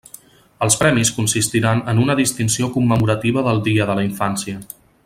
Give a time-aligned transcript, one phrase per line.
[0.67, 4.63] Els premis consistiran en una distinció commemorativa del Dia de la Infància.